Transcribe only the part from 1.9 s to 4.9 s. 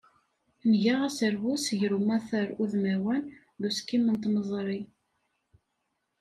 umatar udmawan, d uskim n tmeẓri.